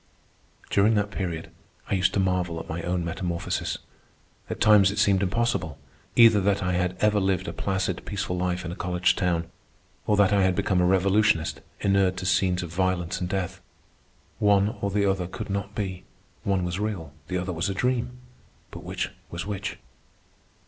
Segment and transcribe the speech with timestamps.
[0.71, 1.51] During that period
[1.87, 3.77] I used to marvel at my own metamorphosis.
[4.49, 5.77] At times it seemed impossible,
[6.15, 9.51] either that I had ever lived a placid, peaceful life in a college town,
[10.07, 13.61] or else that I had become a revolutionist inured to scenes of violence and death.
[14.39, 16.03] One or the other could not be.
[16.43, 18.17] One was real, the other was a dream,
[18.71, 19.77] but which was which?